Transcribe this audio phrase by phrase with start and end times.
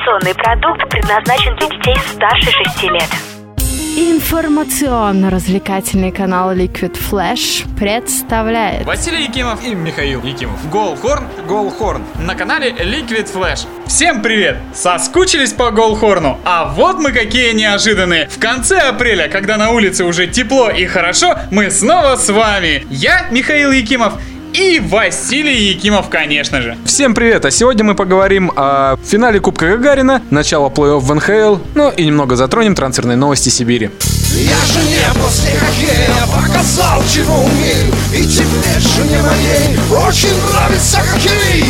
[0.00, 3.04] Информационный продукт предназначен для детей старше 6 лет.
[3.98, 10.58] Информационно-развлекательный канал Liquid Flash представляет Василий Якимов и Михаил Якимов.
[10.70, 12.02] Голхорн, Голхорн.
[12.18, 13.66] На канале Liquid Flash.
[13.86, 14.56] Всем привет!
[14.72, 16.38] Соскучились по Голхорну?
[16.44, 18.26] А вот мы какие неожиданные.
[18.28, 22.86] В конце апреля, когда на улице уже тепло и хорошо, мы снова с вами.
[22.88, 24.14] Я Михаил Якимов
[24.52, 26.76] и Василий Якимов, конечно же.
[26.84, 27.44] Всем привет!
[27.44, 32.36] А сегодня мы поговорим о финале Кубка Гагарина, начало плей-офф в НХЛ, ну и немного
[32.36, 33.90] затронем трансферные новости Сибири.
[34.32, 41.64] Я же не после хоккея показал, чего умею И теперь жене моей очень нравится хоккей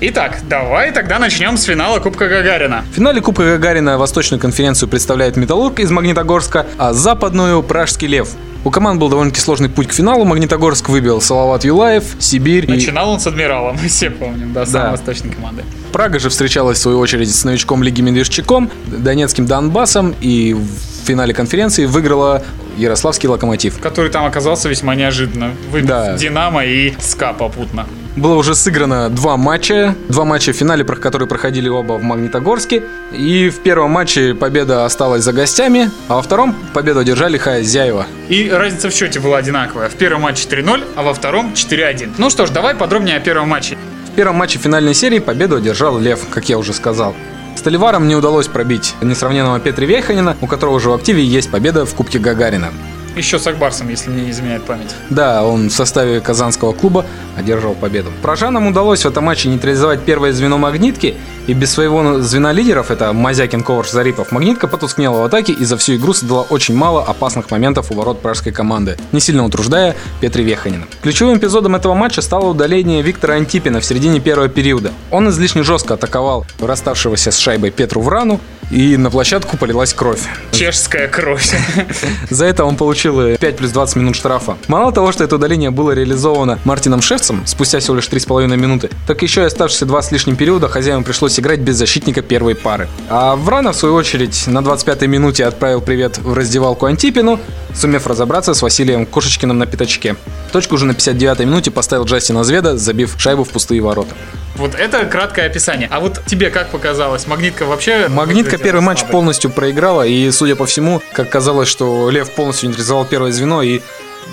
[0.00, 2.84] Итак, давай тогда начнем с финала Кубка Гагарина.
[2.92, 8.28] В финале Кубка Гагарина Восточную конференцию представляет Металлург из Магнитогорска, а западную Пражский Лев.
[8.64, 10.24] У команд был довольно-таки сложный путь к финалу.
[10.24, 12.64] Магнитогорск выбил Салават Юлаев, Сибирь.
[12.66, 14.90] и- Начинал он с Адмирала, мы все помним, да, самой Да.
[14.92, 15.64] восточной команды.
[15.92, 21.34] Прага же встречалась в свою очередь с новичком Лиги Медвежчаком, Донецким Донбассом и в финале
[21.34, 22.44] конференции выиграла
[22.76, 23.80] Ярославский Локомотив.
[23.80, 25.52] Который там оказался весьма неожиданно.
[25.72, 26.16] Выбив Да.
[26.16, 27.86] Динамо и СКА попутно.
[28.18, 29.94] Было уже сыграно два матча.
[30.08, 32.82] Два матча в финале, про- которые проходили оба в Магнитогорске.
[33.12, 38.06] И в первом матче победа осталась за гостями, а во втором победу одержали хозяева.
[38.28, 39.88] И разница в счете была одинаковая.
[39.88, 42.14] В первом матче 3-0, а во втором 4-1.
[42.18, 43.78] Ну что ж, давай подробнее о первом матче.
[44.12, 47.14] В первом матче финальной серии победу одержал Лев, как я уже сказал.
[47.54, 51.94] Столиварам не удалось пробить несравненного Петри Вейханина, у которого уже в активе есть победа в
[51.94, 52.72] Кубке Гагарина.
[53.16, 54.94] Еще с Акбарсом, если мне не изменяет память.
[55.10, 57.04] Да, он в составе казанского клуба
[57.36, 58.10] одержал победу.
[58.22, 61.16] Пражанам удалось в этом матче нейтрализовать первое звено «Магнитки»,
[61.48, 65.78] и без своего звена лидеров, это Мазякин, Коварш, Зарипов, «Магнитка» потускнела в атаке и за
[65.78, 70.44] всю игру создала очень мало опасных моментов у ворот пражской команды, не сильно утруждая Петри
[70.44, 70.84] Веханина.
[71.02, 74.92] Ключевым эпизодом этого матча стало удаление Виктора Антипина в середине первого периода.
[75.10, 78.40] Он излишне жестко атаковал расставшегося с шайбой Петру Врану,
[78.70, 80.20] и на площадку полилась кровь.
[80.52, 81.54] Чешская кровь.
[82.30, 84.56] За это он получил э, 5 плюс 20 минут штрафа.
[84.68, 89.22] Мало того, что это удаление было реализовано Мартином Шефцем спустя всего лишь 3,5 минуты, так
[89.22, 92.88] еще и оставшиеся два с лишним периода хозяевам пришлось играть без защитника первой пары.
[93.08, 97.40] А Врана, в свою очередь, на 25-й минуте отправил привет в раздевалку Антипину,
[97.74, 100.16] сумев разобраться с Василием Кошечкиным на пятачке.
[100.52, 104.14] Точку уже на 59-й минуте поставил Джастина Зведа, забив шайбу в пустые ворота.
[104.58, 105.88] Вот это краткое описание.
[105.90, 107.28] А вот тебе как показалось?
[107.28, 108.08] Магнитка вообще...
[108.08, 112.68] Магнитка выглядела первый матч полностью проиграла, и, судя по всему, как казалось, что Лев полностью
[112.68, 113.80] нейтрализовал первое звено, и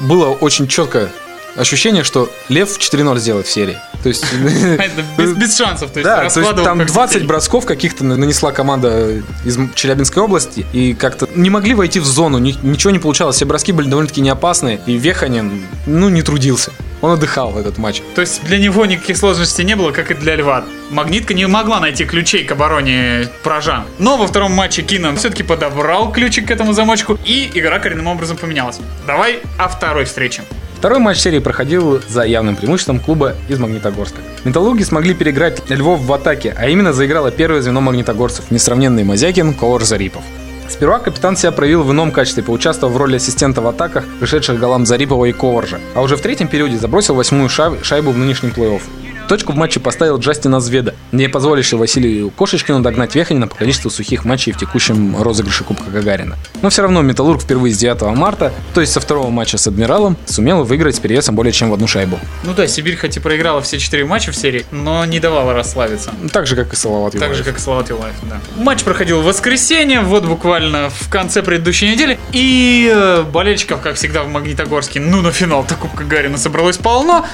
[0.01, 1.11] было очень четкое
[1.55, 3.77] ощущение, что Лев 4-0 сделает в серии.
[4.05, 4.23] То есть...
[4.77, 5.89] Это без, шансов.
[5.89, 7.27] То есть Да, то есть там как 20 детей.
[7.27, 12.55] бросков каких-то нанесла команда из Челябинской области, и как-то не могли войти в зону, ни-
[12.61, 16.71] ничего не получалось, все броски были довольно-таки не опасные, и Веханин, ну, не трудился.
[17.01, 18.03] Он отдыхал в этот матч.
[18.13, 20.65] То есть для него никаких сложностей не было, как и для Льва.
[20.91, 23.85] Магнитка не могла найти ключей к обороне поражан.
[23.97, 28.37] Но во втором матче Кинан все-таки подобрал ключик к этому замочку, и игра коренным образом
[28.37, 28.79] поменялась.
[29.07, 30.43] Давай о второй встрече.
[30.77, 34.19] Второй матч серии проходил за явным преимуществом клуба из Магнитогорска.
[34.43, 39.83] Металлурги смогли переиграть Львов в атаке, а именно заиграло первое звено магнитогорцев, несравненный Мазякин, Ковар
[39.83, 40.21] Зарипов.
[40.69, 44.85] Сперва капитан себя проявил в ином качестве, поучаствовав в роли ассистента в атаках, пришедших голам
[44.85, 45.79] Зарипова и Коваржа.
[45.95, 48.81] А уже в третьем периоде забросил восьмую шай- шайбу в нынешнем плей-офф.
[49.27, 54.23] Точку в матче поставил Джастина Зведа, не позволивший Василию Кошечкину догнать Веханина по количеству сухих
[54.23, 56.37] матчей в текущем розыгрыше Кубка Гагарина.
[56.61, 60.15] Но все равно Металлург впервые с 9 марта, то есть со второго матча с Адмиралом,
[60.25, 62.19] сумел выиграть с перевесом более чем в одну шайбу.
[62.43, 66.13] Ну да, Сибирь хоть и проиграла все четыре матча в серии, но не давала расслабиться.
[66.31, 68.39] Так же, как и Салават Так же, как и Салават Юлаев, да.
[68.57, 72.19] Матч проходил в воскресенье, вот буквально в конце предыдущей недели.
[72.31, 77.25] И э, болельщиков, как всегда, в Магнитогорске, ну на финал-то Кубка Гарина собралось полно.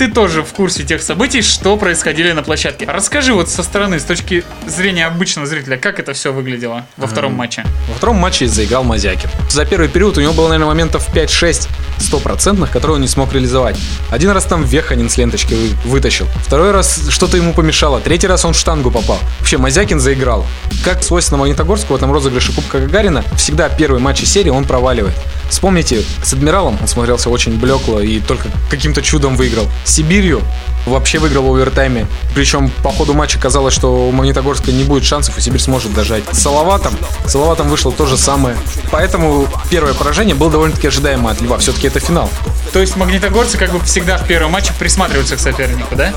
[0.00, 2.86] Ты тоже в курсе тех событий, что происходили на площадке.
[2.86, 7.34] Расскажи вот со стороны, с точки зрения обычного зрителя, как это все выглядело во втором
[7.34, 7.66] матче.
[7.86, 9.28] Во втором матче заиграл Мазякин.
[9.50, 11.68] За первый период у него было, наверное, моментов 5-6
[11.98, 13.76] стопроцентных, которые он не смог реализовать.
[14.10, 16.26] Один раз там Веханин с ленточки вы- вытащил.
[16.46, 18.00] Второй раз что-то ему помешало.
[18.00, 19.18] Третий раз он в штангу попал.
[19.40, 20.46] Вообще, Мазякин заиграл.
[20.82, 25.14] Как свойственно Магнитогорску в этом розыгрыше Кубка Гагарина, всегда первый матч серии он проваливает.
[25.50, 29.68] Вспомните, с Адмиралом он смотрелся очень блекло и только каким-то чудом выиграл.
[29.84, 30.42] Сибирью
[30.86, 32.06] вообще выиграл в овертайме.
[32.34, 36.22] Причем по ходу матча казалось, что у Магнитогорска не будет шансов, и Сибирь сможет дожать.
[36.32, 38.56] С Салаватом, Салаватом вышло то же самое.
[38.90, 41.58] Поэтому первое поражение было довольно-таки ожидаемо от Льва.
[41.58, 42.30] Все-таки это финал.
[42.72, 46.14] То есть магнитогорцы как бы всегда в первом матче присматриваются к сопернику, да?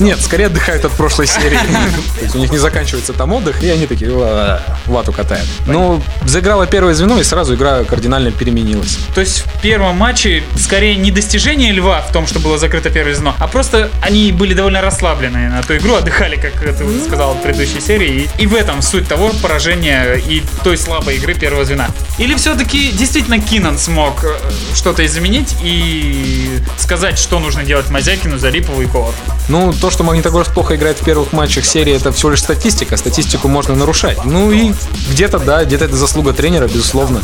[0.00, 1.58] Нет, скорее отдыхают от прошлой серии.
[2.18, 5.46] То есть у них не заканчивается там отдых, и они такие «Ла, вату катают.
[5.66, 8.98] Ну, заиграло первое звено, и сразу игра кардинально переменилась.
[9.14, 13.14] То есть в первом матче скорее не достижение льва в том, что было закрыто первое
[13.14, 17.34] звено, а просто они были довольно расслаблены на ту игру, отдыхали, как ты уже сказал
[17.34, 18.28] в предыдущей серии.
[18.38, 21.88] И, в этом суть того поражения и той слабой игры первого звена.
[22.18, 24.34] Или все-таки действительно Кинан смог э,
[24.74, 29.14] что-то изменить и сказать, что нужно делать Мазякину, Зарипову и Ковар.
[29.48, 32.96] Ну, то, что Магнитогорск плохо играет в первых матчах серии, это всего лишь статистика.
[32.96, 34.24] Статистику можно нарушать.
[34.24, 34.72] Ну и
[35.10, 37.20] где-то, да, где-то это заслуга тренера, безусловно.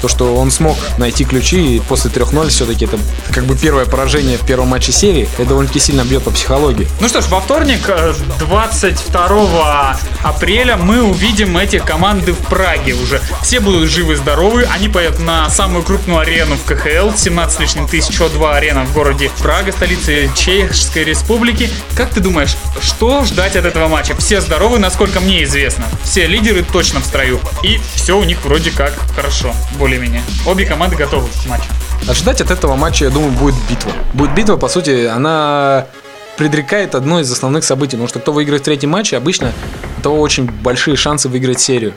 [0.00, 2.98] То, что он смог найти ключи, и после 3-0 все-таки это
[3.32, 6.86] как бы первое поражение в первом матче серии, это довольно-таки сильно бьет по психологии.
[7.00, 13.20] Ну что ж, во вторник, э, 22 апреля, мы увидим эти команды в Праге уже.
[13.42, 18.20] Все будут живы-здоровы, они поедут на самую крупную арену в КХЛ, 17 с лишним тысяч,
[18.20, 21.70] О2 арена в городе Прага, столице Чешской Республики.
[21.96, 24.14] Как ты думаешь, что ждать от этого матча?
[24.16, 25.86] Все здоровы, насколько мне известно.
[26.04, 27.40] Все лидеры точно в строю.
[27.62, 29.54] И все у них вроде как хорошо,
[29.86, 30.22] более-менее.
[30.44, 31.70] Обе команды готовы к матчу.
[32.08, 33.92] Ожидать от этого матча, я думаю, будет битва.
[34.14, 35.86] Будет битва, по сути, она
[36.36, 37.92] предрекает одно из основных событий.
[37.92, 39.52] Потому что кто выиграет третий матч, обычно
[39.98, 41.94] у того очень большие шансы выиграть серию.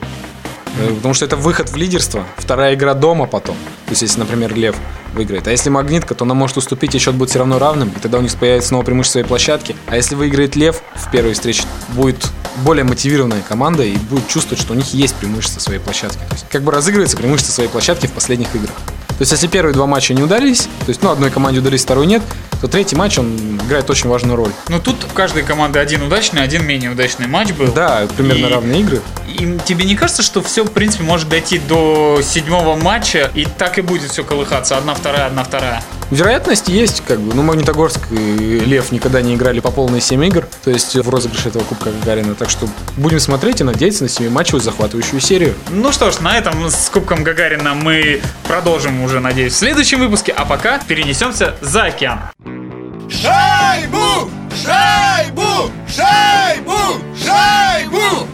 [0.78, 3.56] Э, Потому что это выход в лидерство, вторая игра дома потом.
[3.86, 4.76] То есть, если, например, Лев
[5.12, 5.48] выиграет.
[5.48, 8.18] А если Магнитка, то она может уступить, и счет будет все равно равным, и тогда
[8.18, 9.74] у них появится снова преимущество своей площадки.
[9.88, 12.24] А если выиграет Лев в первой встрече, будет
[12.58, 16.18] более мотивированная команда и будет чувствовать, что у них есть преимущество своей площадки.
[16.28, 18.74] То есть, как бы разыгрывается преимущество своей площадки в последних играх.
[19.08, 22.06] То есть, если первые два матча не удались, то есть, ну, одной команде удались, второй
[22.06, 22.22] нет,
[22.62, 24.50] то третий матч, он играет очень важную роль.
[24.68, 27.68] Но тут у каждой команды один удачный, один менее удачный матч был.
[27.72, 29.02] Да, примерно И- равные игры.
[29.28, 33.78] И тебе не кажется, что все, в принципе, может дойти до седьмого матча, и так
[33.78, 34.76] и будет все колыхаться?
[34.78, 35.82] Одна, вторая, одна, вторая.
[36.10, 37.34] Вероятность есть, как бы.
[37.34, 41.48] Ну, Магнитогорск и Лев никогда не играли по полной 7 игр, то есть в розыгрыше
[41.48, 42.34] этого Кубка Гагарина.
[42.34, 45.54] Так что будем смотреть и надеяться на 7-матчевую захватывающую серию.
[45.70, 50.32] Ну что ж, на этом с Кубком Гагарина мы продолжим уже, надеюсь, в следующем выпуске,
[50.32, 52.20] а пока перенесемся за океан.
[53.08, 54.30] Шайбу!
[54.64, 55.70] Шайбу!
[55.88, 57.00] Шайбу!
[57.16, 58.29] Шайбу!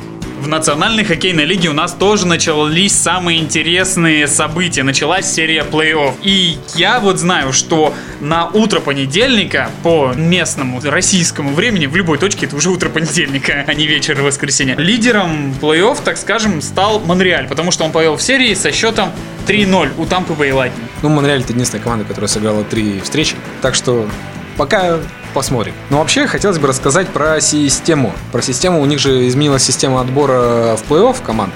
[0.47, 4.85] В Национальной хоккейной лиге у нас тоже начались самые интересные события.
[4.85, 6.15] Началась серия плей-офф.
[6.23, 12.47] И я вот знаю, что на утро понедельника по местному российскому времени, в любой точке
[12.47, 17.73] это уже утро понедельника, а не вечер воскресенья, лидером плей-офф, так скажем, стал Монреаль, потому
[17.73, 19.11] что он повел в серии со счетом
[19.49, 20.87] 3-0 у Тампы Бэй Lightning.
[21.03, 23.35] Ну, Монреаль это единственная команда, которая сыграла три встречи.
[23.63, 24.09] Так что
[24.57, 25.01] пока
[25.37, 25.75] посмотрим.
[25.91, 28.11] Но вообще хотелось бы рассказать про систему.
[28.33, 28.81] Про систему.
[28.81, 31.53] У них же изменилась система отбора в плей-офф команд.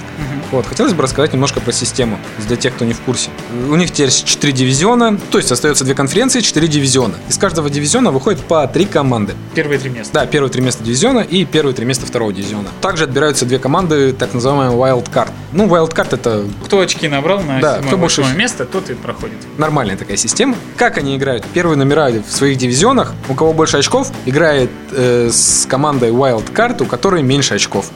[0.53, 2.19] Вот, хотелось бы рассказать немножко про систему,
[2.49, 3.31] для тех, кто не в курсе.
[3.69, 7.15] У них теперь 4 дивизиона, то есть остается две конференции, 4 дивизиона.
[7.29, 9.35] Из каждого дивизиона выходит по 3 команды.
[9.55, 10.13] Первые три места.
[10.13, 12.69] Да, первые три места дивизиона и первые три места второго дивизиона.
[12.81, 15.31] Также отбираются две команды, так называемая Wild Card.
[15.53, 18.95] Ну, Wild Card это Кто очки набрал на Да, седьмое, кто больше место, тот и
[18.95, 19.37] проходит.
[19.59, 20.57] нормальная такая система.
[20.77, 21.45] Как они играют?
[21.53, 26.83] Первые номера в своих дивизионах, у кого больше очков, играет э, с командой Wild Card,
[26.83, 27.91] у которой меньше очков.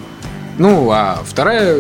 [0.59, 1.77] Ну, а вторая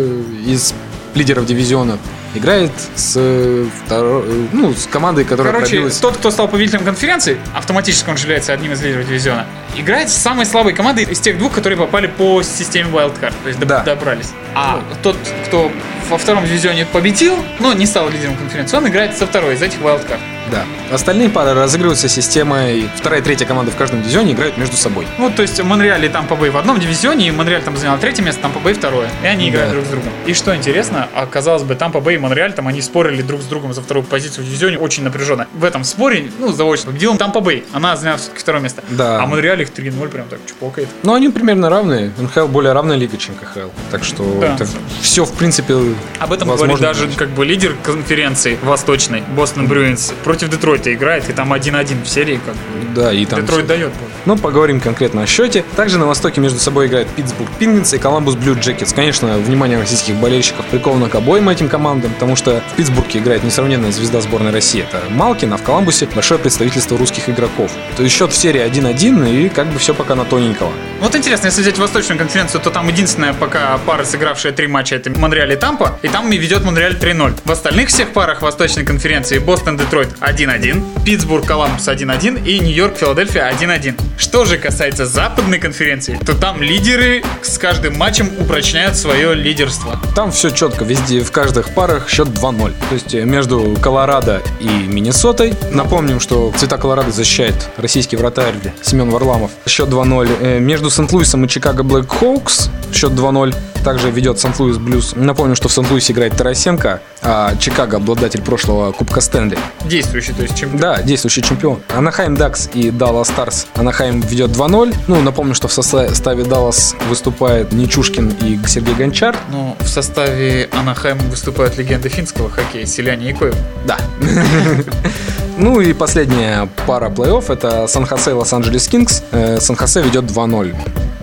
[0.46, 0.74] из
[1.14, 1.98] лидеров дивизиона
[2.34, 5.98] играет с, второ- ну, с командой, которая Короче, пробилась...
[5.98, 9.46] тот, кто стал победителем конференции, автоматически он же является одним из лидеров дивизиона.
[9.76, 13.32] Играет с самой слабой командой из тех двух, которые попали по системе Wildcard.
[13.42, 13.82] То есть доб- Да.
[13.82, 14.30] добрались.
[14.54, 15.16] А тот,
[15.46, 15.70] кто
[16.08, 19.78] во втором дивизионе победил, но не стал лидером конференции, он играет со второй из этих
[19.80, 20.18] Wildcard.
[20.52, 20.62] Да.
[20.92, 22.86] Остальные пары разыгрываются системой...
[22.96, 25.06] Вторая и третья команда в каждом дивизионе играют между собой.
[25.16, 28.22] Ну, то есть Монреаль и Тампа Бэй в одном дивизионе, и Монреаль там занял третье
[28.22, 29.08] место, Тампа Бэй второе.
[29.22, 29.74] И они играют Да.
[29.76, 30.12] друг с другом.
[30.26, 33.46] И что интересно, а, казалось бы, Тампа Бэй и Монреаль, там они спорили друг с
[33.46, 35.46] другом за вторую позицию в дивизионе очень напряженно.
[35.54, 37.64] В этом споре, ну, заочно, победил Тампа Бэй.
[37.72, 38.82] Она заняла все-таки второе место.
[38.90, 39.22] Да.
[39.22, 40.88] А Монреаль их 3-0 прям так чпокает.
[41.02, 42.12] Но они примерно равные.
[42.18, 43.68] НХЛ более равная лига, чем КХЛ.
[43.90, 44.56] Так что Да.
[45.00, 45.74] все, в принципе,
[46.18, 46.76] Об этом возможно.
[46.76, 52.04] говорит даже как бы лидер конференции восточной, Бостон Брюинс, против Детройта играет, и там 1-1
[52.04, 52.94] в серии, как бы.
[52.94, 53.40] Да, и там...
[53.40, 53.92] Детройт дает.
[54.24, 55.64] Но поговорим конкретно о счете.
[55.76, 58.92] Также на Востоке между собой играют Питтсбург Пингвинс и Коламбус Блю Джекетс.
[58.92, 63.92] Конечно, внимание российских болельщиков приковано к обоим этим командам, потому что в Питтсбурге играет несравненная
[63.92, 64.82] звезда сборной России.
[64.88, 67.70] Это Малкин, а в Коламбусе большое представительство русских игроков.
[67.96, 70.72] То есть счет в серии 1-1, и как бы все пока на тоненького.
[71.00, 75.10] Вот интересно, если взять Восточную конференцию, то там единственная пока пара, сыгравшая три матча, это
[75.10, 77.40] Монреаль и Тампа, и там и ведет Монреаль 3-0.
[77.44, 83.50] В остальных всех парах Восточной конференции Бостон, Детройт 1-1, Питтсбург, Коламбус 1-1 и Нью-Йорк, Филадельфия
[83.50, 84.00] 1-1.
[84.16, 90.00] Что же касается Западной конференции, то там лидеры с каждым матчем упрочняют свое лидерство.
[90.14, 92.72] Там все четко, везде, в каждых парах счет 2-0.
[92.88, 95.54] То есть э, между Колорадо и Миннесотой.
[95.70, 99.43] Напомним, что цвета Колорадо защищает российский вратарь Семен Варламов.
[99.66, 100.28] Счет 2-0.
[100.40, 105.12] Э, Между Сент-Луисом и Чикаго Блэк Хоукс счет 2-0 также ведет Сан-Луис Блюз.
[105.14, 109.58] Напомню, что в Сан-Луисе играет Тарасенко, а Чикаго обладатель прошлого Кубка Стэнли.
[109.84, 110.80] Действующий, то есть чемпион.
[110.80, 111.80] Да, действующий чемпион.
[111.94, 113.66] Анахайм Дакс и Даллас Старс.
[113.74, 114.94] Анахайм ведет 2-0.
[115.06, 119.36] Ну, напомню, что в составе Даллас выступает Нечушкин и Сергей Гончар.
[119.50, 123.56] Ну, в составе Анахайма выступают легенды финского хоккея Селянне и Койву.
[123.86, 123.98] Да.
[125.56, 129.22] Ну и последняя пара плей-офф это Сан-Хосе и Лос-Анджелес Кингс.
[129.30, 130.74] Э, Сан-Хосе ведет 2-0.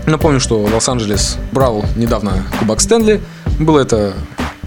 [0.06, 3.20] Напомню, что Лос-Анджелес брал недавно Кубок Стэнли.
[3.60, 4.14] Было это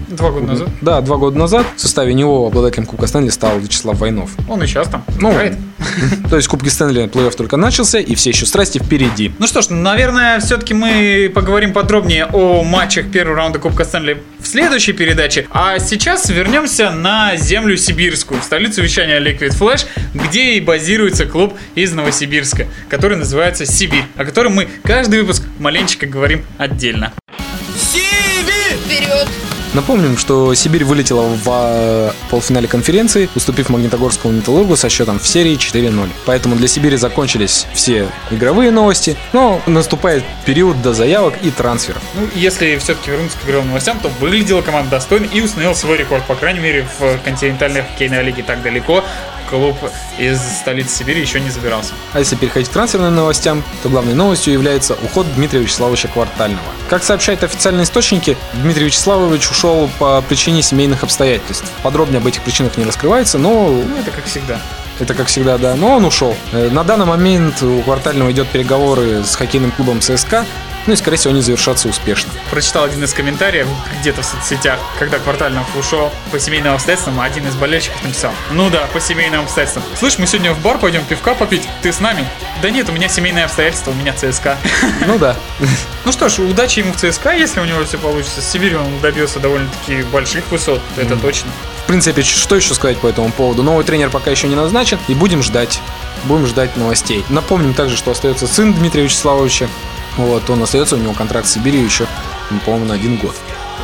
[0.08, 0.68] Два года назад.
[0.80, 4.30] Да, два года назад в составе него обладателем Кубка Стэнли стал Вячеслав Войнов.
[4.48, 5.56] Он и сейчас там Ну, играет.
[6.30, 9.32] то есть Кубки Стэнли плей-офф только начался, и все еще страсти впереди.
[9.38, 14.46] Ну что ж, наверное, все-таки мы поговорим подробнее о матчах первого раунда Кубка Стэнли в
[14.46, 15.46] следующей передаче.
[15.50, 21.54] А сейчас вернемся на землю сибирскую, в столицу вещания Liquid Flash, где и базируется клуб
[21.74, 27.12] из Новосибирска, который называется Сибирь, о котором мы каждый выпуск маленечко говорим отдельно.
[29.76, 35.54] Напомним, что Сибирь вылетела в э, полуфинале конференции, уступив Магнитогорскому Металлургу со счетом в серии
[35.58, 36.08] 4-0.
[36.24, 42.00] Поэтому для Сибири закончились все игровые новости, но наступает период до заявок и трансферов.
[42.14, 46.24] Ну, если все-таки вернуться к игровым новостям, то выглядела команда достойно и установила свой рекорд,
[46.24, 49.04] по крайней мере, в континентальной хоккейной лиге так далеко.
[49.50, 49.76] Клуб
[50.18, 51.92] из столицы Сибири еще не забирался.
[52.12, 56.62] А если переходить к трансферным новостям, то главной новостью является уход Дмитрия Вячеславовича Квартального.
[56.88, 61.64] Как сообщают официальные источники, Дмитрий Вячеславович ушел по причине семейных обстоятельств.
[61.82, 64.60] Подробнее об этих причинах не раскрывается, но Ну, это как всегда.
[64.98, 65.74] это как всегда, да.
[65.76, 66.36] Но он ушел.
[66.52, 70.44] Э, На данный момент у Квартального идет переговоры с хоккейным клубом ЦСКА,
[70.86, 72.30] ну и, скорее всего, они завершатся успешно.
[72.50, 73.66] Прочитал один из комментариев
[74.00, 78.86] где-то в соцсетях, когда Квартальнов ушел по семейным обстоятельствам, один из болельщиков написал, ну да,
[78.92, 79.84] по семейным обстоятельствам.
[79.98, 82.26] Слышь, мы сегодня в бар пойдем пивка попить, ты с нами?
[82.62, 84.56] Да нет, у меня семейные обстоятельства, у меня ЦСКА.
[85.06, 85.36] Ну да.
[86.04, 88.40] Ну что ж, удачи ему в ЦСКА, если у него все получится.
[88.40, 91.50] С Сибирью он добился довольно-таки больших высот, это точно.
[91.82, 93.64] В принципе, что еще сказать по этому поводу?
[93.64, 95.80] Новый тренер пока еще не назначен, и будем ждать.
[96.24, 97.24] Будем ждать новостей.
[97.28, 99.68] Напомним также, что остается сын Дмитрия Вячеславовича.
[100.16, 102.06] Вот, он остается, у него контракт с Сибирью еще,
[102.50, 103.34] ну, по-моему, на один год.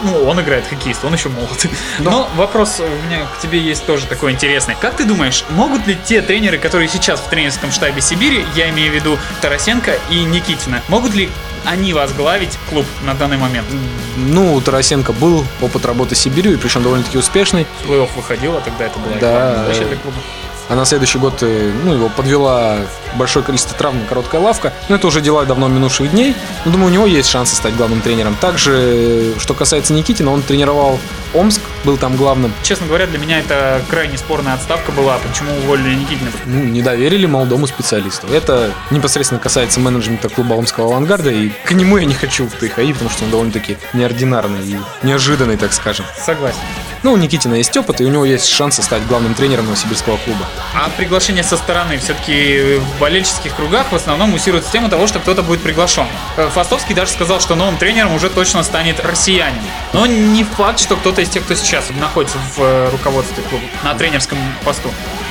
[0.04, 1.66] Ну, он играет хоккеист, он еще молод.
[2.00, 4.76] Но вопрос у меня к тебе есть тоже такой интересный.
[4.80, 8.90] Как ты думаешь, могут ли те тренеры, которые сейчас в тренерском штабе Сибири, я имею
[8.90, 11.30] в виду Тарасенко и Никитина, могут ли
[11.64, 13.68] они возглавить клуб на данный момент?
[14.16, 17.66] Ну, у Тарасенко был опыт работы с Сибирью, причем довольно-таки успешный.
[17.84, 19.66] В плей-офф выходил, а тогда это была Да.
[19.72, 20.16] для клуба.
[20.68, 22.78] А на следующий год э, ну, его подвела
[23.16, 24.72] большое количество травм и короткая лавка.
[24.88, 26.34] Но это уже дела давно минувших дней.
[26.64, 28.36] Но думаю, у него есть шансы стать главным тренером.
[28.40, 30.98] Также, э, что касается Никитина, он тренировал
[31.34, 32.52] Омск, был там главным.
[32.62, 35.18] Честно говоря, для меня это крайне спорная отставка была.
[35.18, 36.30] Почему уволили Никитина?
[36.46, 38.26] Ну, не доверили молодому специалисту.
[38.28, 41.30] Это непосредственно касается менеджмента клуба Омского авангарда.
[41.30, 45.56] И к нему я не хочу в ТХИ, потому что он довольно-таки неординарный и неожиданный,
[45.56, 46.04] так скажем.
[46.18, 46.58] Согласен.
[47.02, 50.46] Ну, у Никитина есть опыт, и у него есть шансы стать главным тренером новосибирского клуба.
[50.74, 55.42] А приглашение со стороны все-таки в болельческих кругах в основном муссируется тему того, что кто-то
[55.42, 56.06] будет приглашен.
[56.36, 59.62] Э, Фастовский даже сказал, что новым тренером уже точно станет россиянин.
[59.92, 63.94] Но не факт, что кто-то из тех, кто сейчас находится в э, руководстве клуба на
[63.94, 64.88] тренерском посту.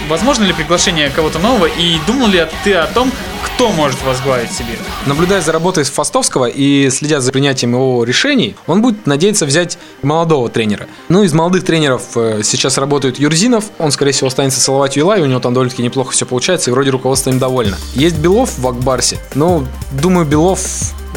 [0.10, 3.12] Возможно ли приглашение кого-то нового и думал ли ты о том,
[3.44, 4.80] кто может возглавить Сибирь?
[5.06, 10.50] Наблюдая за работой Фастовского и следя за принятием его решений, он будет надеяться взять молодого
[10.50, 10.88] тренера.
[11.10, 15.26] Ну, из молодых тренеров э, сейчас работает Юрзинов, он, скорее всего, останется целовать Юлай, у
[15.26, 17.78] него там довольно-таки неплохо все получается, и вроде руководство им довольно.
[17.94, 20.62] Есть Белов в Акбарсе, но, думаю, Белов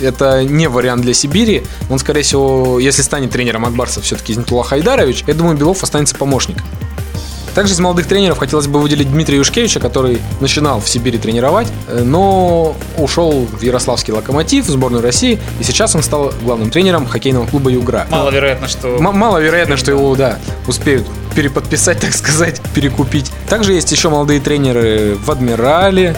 [0.00, 1.62] это не вариант для Сибири.
[1.90, 6.64] Он, скорее всего, если станет тренером Акбарса все-таки Измитулла Хайдарович, я думаю, Белов останется помощником.
[7.54, 12.02] Также из молодых тренеров хотелось бы выделить Дмитрия Юшкевича, который начинал в Сибири тренировать, э,
[12.04, 17.46] но ушел в Ярославский локомотив, в сборную России, и сейчас он стал главным тренером хоккейного
[17.46, 18.06] клуба «Югра».
[18.10, 18.96] Маловероятно, что...
[18.96, 23.30] М- маловероятно, что его, да, успеют переподписать, так сказать, перекупить.
[23.48, 26.16] Также есть еще молодые тренеры в «Адмирале»,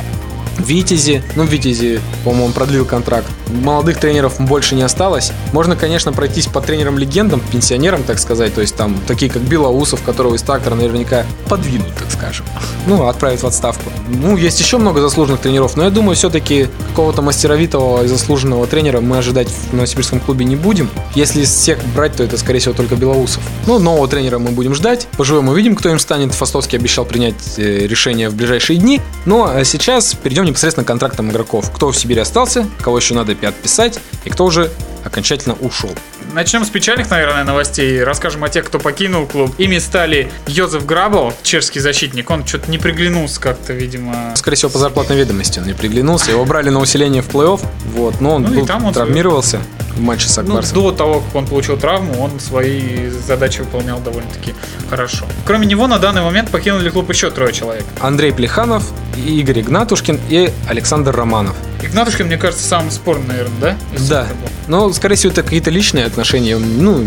[0.58, 3.26] Витязи, ну Витязи, по-моему, он продлил контракт.
[3.48, 5.32] Молодых тренеров больше не осталось.
[5.52, 10.34] Можно, конечно, пройтись по тренерам-легендам, пенсионерам, так сказать, то есть там такие как Белоусов, которого
[10.34, 12.46] из трактора наверняка подвинут, так скажем.
[12.86, 13.90] Ну, отправят в отставку.
[14.08, 19.00] Ну, есть еще много заслуженных тренеров, но я думаю, все-таки какого-то мастеровитого и заслуженного тренера
[19.00, 20.90] мы ожидать в Новосибирском клубе не будем.
[21.14, 23.42] Если из всех брать, то это, скорее всего, только Белоусов.
[23.66, 25.06] Ну, нового тренера мы будем ждать.
[25.16, 26.34] Поживем увидим, кто им станет.
[26.34, 29.00] Фастовский обещал принять э, решение в ближайшие дни.
[29.24, 31.70] Ну, а сейчас перейдем непосредственно к контрактам игроков.
[31.74, 34.70] Кто в Сибири остался, кого еще надо подписать, и кто уже
[35.04, 35.90] окончательно ушел.
[36.32, 38.02] Начнем с печальных, наверное, новостей.
[38.02, 39.54] Расскажем о тех, кто покинул клуб.
[39.58, 42.28] Ими стали Йозеф Грабл, чешский защитник.
[42.30, 44.34] Он что-то не приглянулся как-то, видимо.
[44.34, 46.32] Скорее всего, по зарплатной ведомости он не приглянулся.
[46.32, 47.60] Его брали на усиление в плей-офф.
[47.94, 49.60] Вот, но он Ну был- там он травмировался
[49.96, 50.74] в матче с Ну, Акбарсом.
[50.74, 54.54] до того, как он получил травму, он свои задачи выполнял довольно-таки
[54.88, 55.24] хорошо.
[55.44, 57.84] Кроме него, на данный момент покинули клуб еще трое человек.
[58.00, 58.84] Андрей Плеханов,
[59.16, 61.56] Игорь Игнатушкин и Александр Романов.
[61.82, 63.76] Игнатушкин, мне кажется, самый спорный, наверное, да?
[63.96, 64.26] Из Да.
[64.68, 66.56] Но, скорее всего, это какие-то личные отношения.
[66.58, 67.04] Ну,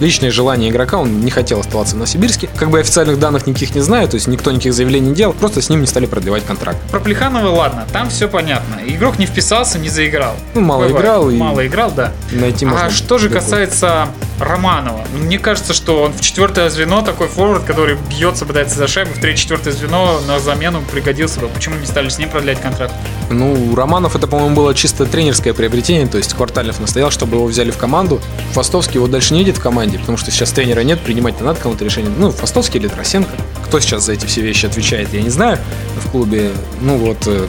[0.00, 2.48] личное желание игрока, он не хотел оставаться в Новосибирске.
[2.56, 5.60] Как бы официальных данных никаких не знаю, то есть никто никаких заявлений не делал, просто
[5.62, 6.78] с ним не стали продлевать контракт.
[6.90, 8.76] Про Плеханова, ладно, там все понятно.
[8.86, 10.34] Игрок не вписался, не заиграл.
[10.54, 10.96] Ну, мало Бывает.
[11.04, 12.12] играл и- Мало играл, да.
[12.32, 15.04] Найти А можно что же касается Романова?
[15.12, 19.20] Мне кажется, что он в четвертое звено, такой форвард, который бьется, пытается за шайбу, в
[19.20, 21.48] третье-четвертое звено на замену пригодился бы.
[21.48, 22.94] Почему не стали с ним продлять контракт?
[23.30, 27.70] Ну, Романов это, по-моему, было чисто тренерское приобретение, то есть Квартальнов настоял, чтобы его взяли
[27.70, 28.20] в команду.
[28.52, 31.84] Фастовский его дальше не едет в команде, потому что сейчас тренера нет, принимать-то надо кому-то
[31.84, 32.12] решение.
[32.16, 33.30] Ну, Фастовский или Тросенко.
[33.64, 35.58] Кто сейчас за эти все вещи отвечает, я не знаю
[36.04, 36.52] в клубе.
[36.80, 37.46] Ну вот, э,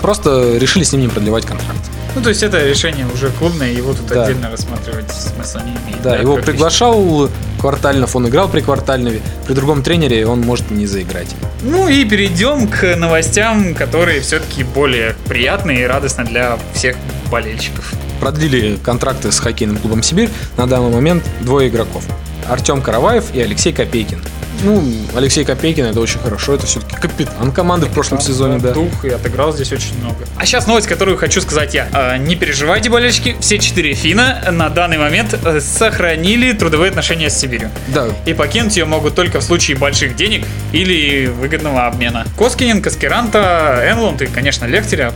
[0.00, 1.78] просто решили с ним не продлевать контракт.
[2.14, 4.24] Ну, то есть это решение уже клубное, его тут Да.
[4.24, 6.02] отдельно рассматривать смысла не имеет.
[6.02, 9.20] Да, его как приглашал Квартальнов, он играл при Квартальнове.
[9.46, 11.34] При другом тренере он может не заиграть.
[11.62, 16.96] Ну и перейдем к новостям, которые все-таки более приятные и радостны для всех
[17.30, 17.94] болельщиков.
[18.20, 22.04] Продлили контракты с хоккейным клубом «Сибирь» на данный момент двое игроков.
[22.48, 24.22] Артем Караваев и Алексей Копейкин.
[24.64, 24.80] Ну,
[25.16, 28.72] Алексей Копейкин это очень хорошо, это все-таки капитан команды в прошлом сезоне, да.
[28.72, 30.24] Дух и отыграл здесь очень много.
[30.36, 31.88] А сейчас новость, которую хочу сказать я.
[31.92, 37.38] А, Не переживайте, болельщики, все четыре Фина на данный момент э, сохранили трудовые отношения с
[37.38, 37.70] Сибирью.
[37.88, 42.24] Да, И покинуть ее могут только в случае больших денег или выгодного обмена.
[42.38, 45.12] Коскинин, Каскеранта, Энлунд и, конечно, Лехтеря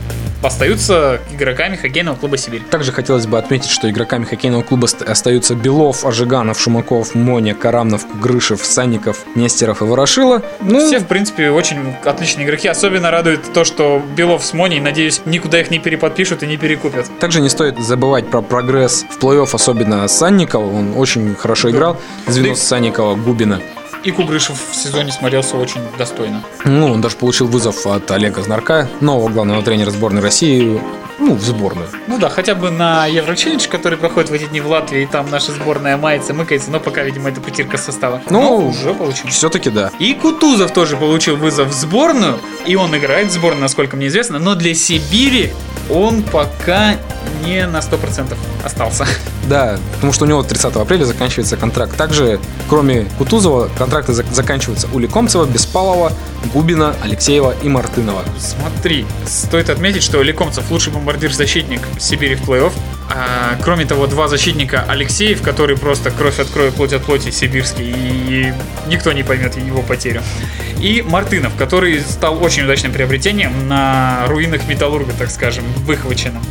[0.47, 2.63] остаются игроками хоккейного клуба Сибирь.
[2.71, 8.05] Также хотелось бы отметить, что игроками хоккейного клуба ст- остаются Белов, Ожиганов, Шумаков, Моня, Карамнов,
[8.21, 10.43] Грышев, Санников, Нестеров и Ворошила.
[10.61, 12.69] Ну, Все, в принципе, очень отличные игроки.
[12.69, 17.07] Особенно радует то, что Белов с Моней, надеюсь, никуда их не переподпишут и не перекупят.
[17.19, 20.65] Также не стоит забывать про прогресс в плей-офф, особенно Санникова.
[20.73, 22.01] Он очень хорошо играл.
[22.27, 22.61] Звено Да.
[22.61, 23.61] Санникова, Губина.
[24.07, 26.41] И Кугрышев в сезоне смотрелся очень достойно.
[26.65, 30.81] Ну, он даже получил вызов от Олега Знарка, нового главного тренера сборной России,
[31.19, 31.89] ну, в сборную.
[32.07, 35.31] Ну да, хотя бы на Еврочеллендж, который проходит в эти дни в Латвии, и там
[35.31, 38.21] наша сборная мается, мыкается, но пока, видимо, это путирка состава.
[38.31, 39.29] Ну, Но уже получил.
[39.29, 39.91] Все-таки да.
[39.99, 44.39] И Кутузов тоже получил вызов в сборную, и он играет в сборную, насколько мне известно,
[44.39, 45.53] но для Сибири
[45.91, 46.97] он пока
[47.45, 49.07] не на 100% остался.
[49.49, 51.97] Да, потому что у него 30 апреля заканчивается контракт.
[51.97, 56.13] Также, кроме Кутузова, контракты зак- заканчиваются у Лекомцева, Беспалова,
[56.53, 58.23] Губина, Алексеева и Мартынова.
[58.39, 62.73] Смотри, стоит отметить, что Лекомцев лучший бомбардир-защитник Сибири в плей-офф.
[63.09, 67.95] А, кроме того, два защитника Алексеев, который просто кровь от крови, плоть от плоти сибирский,
[67.97, 68.53] и
[68.89, 70.23] никто не поймет его потерю.
[70.81, 76.43] И Мартынов, который стал очень удачным приобретением на руинах Металлурга, так скажем, выхваченным.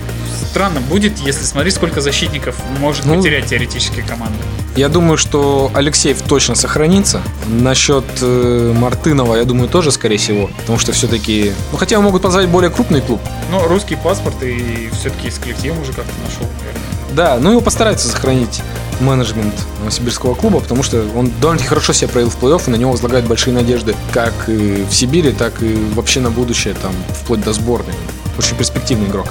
[0.50, 4.38] Странно будет, если смотреть, сколько защитников может Ну, потерять теоретически команда.
[4.76, 7.22] Я думаю, что Алексеев точно сохранится.
[7.48, 10.50] Насчет э, Мартынова, я думаю, тоже, скорее всего.
[10.58, 11.54] Потому что все-таки...
[11.72, 13.22] Ну, хотя могут позвать более крупный клуб.
[13.52, 16.82] Но русский паспорт и все-таки с коллективом уже как-то нашел, наверное.
[17.14, 18.62] Да, ну его постараются сохранить
[19.00, 22.92] менеджмент Новосибирского клуба, потому что он довольно-таки хорошо себя проявил в плей-офф, и на него
[22.92, 27.94] возлагают большие надежды как в Сибири, так и вообще на будущее, там, вплоть до сборной.
[28.38, 29.28] Очень перспективный игрок.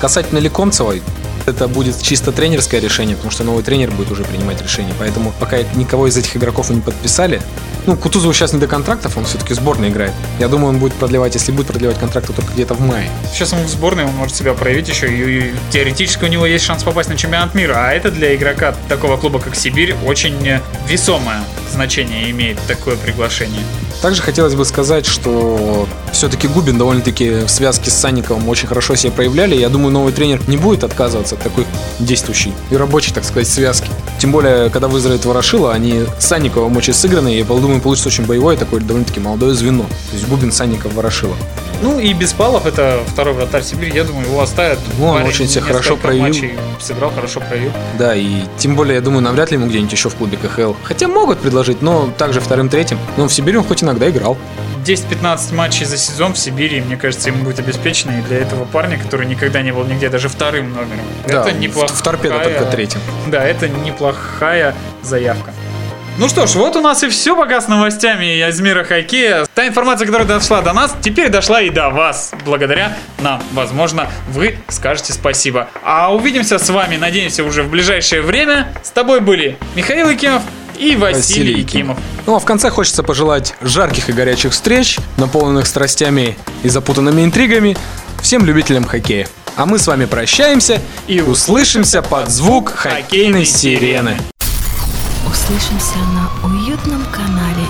[0.00, 1.02] Касательно Лекомцевой,
[1.46, 4.94] это будет чисто тренерское решение, потому что новый тренер будет уже принимать решение.
[4.98, 7.42] Поэтому пока никого из этих игроков не подписали,
[7.86, 10.12] ну, Кутузову сейчас не до контрактов, он все-таки в сборной играет.
[10.38, 13.10] Я думаю, он будет продлевать, если будет продлевать контракт, то только где-то в мае.
[13.32, 16.64] Сейчас он в сборной, он может себя проявить еще, и, и теоретически у него есть
[16.64, 20.36] шанс попасть на чемпионат мира, а это для игрока такого клуба, как Сибирь, очень
[20.88, 23.64] весомое значение имеет такое приглашение.
[24.02, 29.12] Также хотелось бы сказать, что все-таки Губин довольно-таки в связке с Санниковым очень хорошо себя
[29.12, 29.54] проявляли.
[29.54, 31.66] Я думаю, новый тренер не будет отказываться от такой
[31.98, 33.90] действующей и рабочей, так сказать, связки.
[34.18, 38.24] Тем более, когда выздоровеет Ворошила, они с Санниковым очень сыграны, и я думаю, получится очень
[38.24, 39.84] боевое, такое довольно-таки молодое звено.
[39.84, 41.36] То есть Губин, Санников, Ворошила.
[41.82, 44.78] Ну и Беспалов, это второй вратарь Сибири, я думаю, его оставят.
[44.98, 46.26] Ну, он Парень очень себя хорошо проявил.
[46.26, 47.72] матчей сыграл, хорошо проявил.
[47.98, 50.74] Да, и тем более, я думаю, навряд ли ему где-нибудь еще в клубе КХЛ.
[50.84, 52.98] Хотя могут предложить, но также вторым-третьим.
[53.16, 54.36] Но в Сибири он хоть иногда играл.
[54.84, 58.18] 10-15 матчей за сезон в Сибири, мне кажется, ему будет обеспечено.
[58.18, 61.04] И для этого парня, который никогда не был нигде, даже вторым номером.
[61.26, 61.96] Да, это неплохая...
[61.96, 63.00] в торпедо только третьим.
[63.28, 65.52] Да, это неплохая заявка.
[66.18, 69.46] Ну что ж, вот у нас и все пока с новостями из мира хоккея.
[69.54, 72.32] Та информация, которая дошла до нас, теперь дошла и до вас.
[72.44, 75.68] Благодаря нам, возможно, вы скажете спасибо.
[75.82, 78.68] А увидимся с вами, надеемся, уже в ближайшее время.
[78.82, 80.42] С тобой были Михаил Якимов
[80.80, 81.98] и Василий, Якимов.
[82.26, 87.76] Ну а в конце хочется пожелать жарких и горячих встреч, наполненных страстями и запутанными интригами
[88.22, 89.28] всем любителям хоккея.
[89.56, 94.16] А мы с вами прощаемся и услышимся под звук хоккейной сирены.
[95.26, 97.66] Услышимся на уютном канале